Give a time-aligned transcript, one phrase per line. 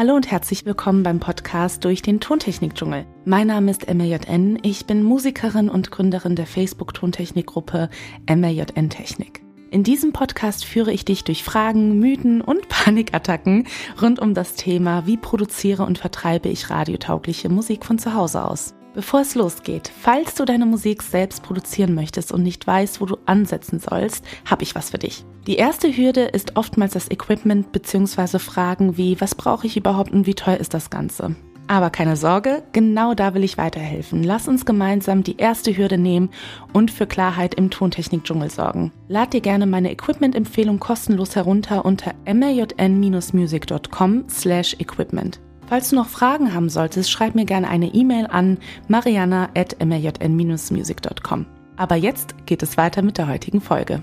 [0.00, 3.04] Hallo und herzlich willkommen beim Podcast durch den Tontechnik-Dschungel.
[3.26, 7.90] Mein Name ist MLJN, ich bin Musikerin und Gründerin der Facebook-Tontechnik-Gruppe
[8.26, 9.42] MLJN Technik.
[9.70, 13.66] In diesem Podcast führe ich dich durch Fragen, Mythen und Panikattacken
[14.00, 18.74] rund um das Thema, wie produziere und vertreibe ich radiotaugliche Musik von zu Hause aus.
[18.92, 23.18] Bevor es losgeht, falls du deine Musik selbst produzieren möchtest und nicht weißt, wo du
[23.24, 25.24] ansetzen sollst, habe ich was für dich.
[25.46, 28.40] Die erste Hürde ist oftmals das Equipment bzw.
[28.40, 31.36] Fragen wie, was brauche ich überhaupt und wie teuer ist das Ganze?
[31.68, 34.24] Aber keine Sorge, genau da will ich weiterhelfen.
[34.24, 36.30] Lass uns gemeinsam die erste Hürde nehmen
[36.72, 38.90] und für Klarheit im Tontechnik-Dschungel sorgen.
[39.06, 45.38] Lad dir gerne meine Equipment-Empfehlung kostenlos herunter unter mjn-music.com slash equipment.
[45.70, 51.46] Falls du noch Fragen haben solltest, schreib mir gerne eine E-Mail an mariana.mjn-music.com.
[51.76, 54.02] Aber jetzt geht es weiter mit der heutigen Folge.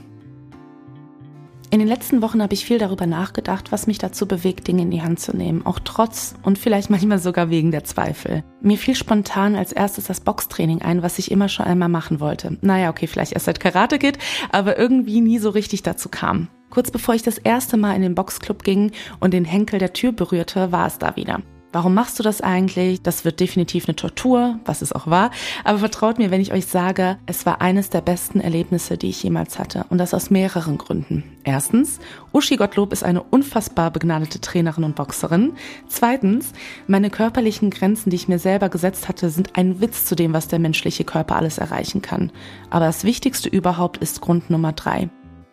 [1.70, 4.92] In den letzten Wochen habe ich viel darüber nachgedacht, was mich dazu bewegt, Dinge in
[4.92, 8.46] die Hand zu nehmen, auch trotz und vielleicht manchmal sogar wegen der Zweifel.
[8.62, 12.58] Mir fiel spontan als erstes das Boxtraining ein, was ich immer schon einmal machen wollte.
[12.62, 14.20] Naja, okay, vielleicht erst seit Karate geht,
[14.54, 16.48] aber irgendwie nie so richtig dazu kam.
[16.70, 20.14] Kurz bevor ich das erste Mal in den Boxclub ging und den Henkel der Tür
[20.14, 21.42] berührte, war es da wieder.
[21.78, 23.03] Warum machst du das eigentlich?
[23.03, 25.30] Das wird definitiv eine Tortur, was es auch war.
[25.64, 29.22] Aber vertraut mir, wenn ich euch sage, es war eines der besten Erlebnisse, die ich
[29.22, 29.86] jemals hatte.
[29.92, 31.23] Und das aus mehreren Gründen.
[31.44, 32.00] Erstens,
[32.34, 35.53] Uschi Gottlob ist eine unfassbar begnadete Trainerin und Boxerin.
[35.88, 36.52] Zweitens,
[36.88, 40.47] meine körperlichen Grenzen, die ich mir selber gesetzt hatte, sind ein Witz zu dem, was
[40.47, 42.31] der menschliche Körper alles erreichen kann.
[42.72, 45.09] Aber das Wichtigste überhaupt ist Grund Nummer drei.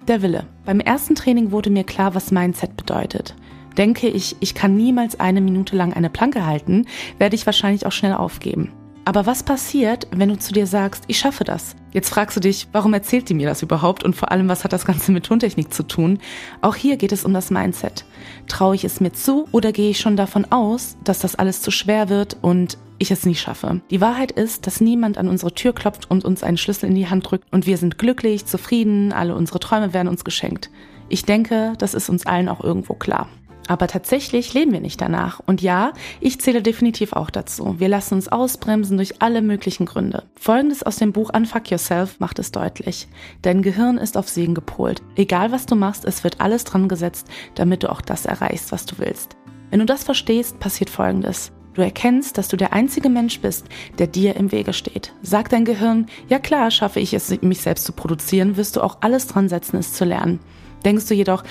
[0.08, 0.46] Der Wille.
[0.64, 3.34] Beim ersten Training wurde mir klar, was Mindset bedeutet
[3.76, 6.86] denke ich, ich kann niemals eine Minute lang eine Planke halten,
[7.18, 8.72] werde ich wahrscheinlich auch schnell aufgeben.
[9.06, 11.76] Aber was passiert, wenn du zu dir sagst, ich schaffe das?
[11.92, 14.72] Jetzt fragst du dich, warum erzählt die mir das überhaupt und vor allem, was hat
[14.72, 16.18] das Ganze mit Tontechnik zu tun?
[16.62, 18.06] Auch hier geht es um das Mindset.
[18.48, 21.70] Traue ich es mir zu oder gehe ich schon davon aus, dass das alles zu
[21.70, 23.82] schwer wird und ich es nie schaffe?
[23.90, 27.08] Die Wahrheit ist, dass niemand an unsere Tür klopft und uns einen Schlüssel in die
[27.08, 30.70] Hand drückt und wir sind glücklich, zufrieden, alle unsere Träume werden uns geschenkt.
[31.10, 33.28] Ich denke, das ist uns allen auch irgendwo klar.
[33.66, 35.40] Aber tatsächlich leben wir nicht danach.
[35.46, 37.76] Und ja, ich zähle definitiv auch dazu.
[37.78, 40.24] Wir lassen uns ausbremsen durch alle möglichen Gründe.
[40.38, 43.08] Folgendes aus dem Buch Unfuck Yourself macht es deutlich.
[43.42, 45.02] Dein Gehirn ist auf Segen gepolt.
[45.16, 48.84] Egal was du machst, es wird alles dran gesetzt, damit du auch das erreichst, was
[48.84, 49.36] du willst.
[49.70, 51.50] Wenn du das verstehst, passiert Folgendes.
[51.74, 53.66] Du erkennst, dass du der einzige Mensch bist,
[53.98, 55.12] der dir im Wege steht.
[55.22, 58.98] Sagt dein Gehirn, ja klar, schaffe ich es, mich selbst zu produzieren, wirst du auch
[59.00, 60.38] alles dran setzen, es zu lernen.
[60.84, 61.42] Denkst du jedoch,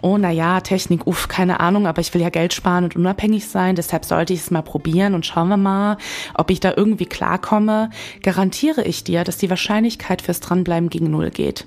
[0.00, 3.46] oh na ja, Technik, uff, keine Ahnung, aber ich will ja Geld sparen und unabhängig
[3.46, 5.98] sein, deshalb sollte ich es mal probieren und schauen wir mal,
[6.34, 7.90] ob ich da irgendwie klarkomme,
[8.22, 11.66] garantiere ich dir, dass die Wahrscheinlichkeit fürs Dranbleiben gegen Null geht.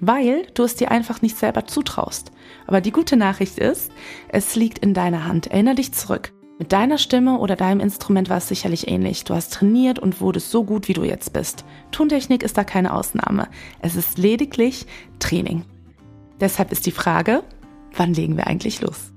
[0.00, 2.32] Weil du es dir einfach nicht selber zutraust.
[2.66, 3.92] Aber die gute Nachricht ist,
[4.28, 5.48] es liegt in deiner Hand.
[5.48, 6.32] Erinner dich zurück.
[6.58, 9.24] Mit deiner Stimme oder deinem Instrument war es sicherlich ähnlich.
[9.24, 11.64] Du hast trainiert und wurdest so gut, wie du jetzt bist.
[11.90, 13.48] Tontechnik ist da keine Ausnahme.
[13.80, 14.86] Es ist lediglich
[15.18, 15.64] Training.
[16.40, 17.42] Deshalb ist die Frage,
[17.94, 19.12] wann legen wir eigentlich los?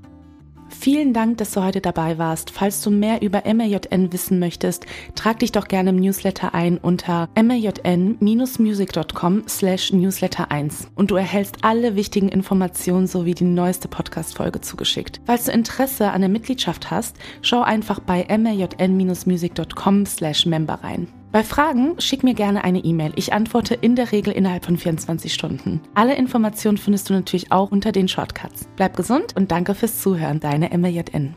[0.80, 2.50] Vielen Dank, dass du heute dabei warst.
[2.52, 4.86] Falls du mehr über MRJN wissen möchtest,
[5.16, 11.60] trag dich doch gerne im Newsletter ein unter mrjn-music.com slash newsletter 1 und du erhältst
[11.62, 15.22] alle wichtigen Informationen sowie die neueste Podcast-Folge zugeschickt.
[15.26, 21.08] Falls du Interesse an der Mitgliedschaft hast, schau einfach bei mrjn-music.com slash member rein.
[21.34, 23.12] Bei Fragen schick mir gerne eine E-Mail.
[23.16, 25.82] Ich antworte in der Regel innerhalb von 24 Stunden.
[25.96, 28.70] Alle Informationen findest du natürlich auch unter den Shortcuts.
[28.76, 30.40] Bleib gesund und danke fürs Zuhören.
[30.40, 31.34] Deine MJN.